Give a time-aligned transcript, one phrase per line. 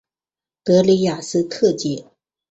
[0.63, 2.07] 的里雅斯特街。